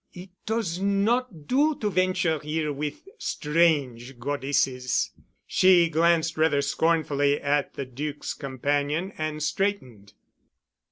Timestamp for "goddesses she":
4.17-5.89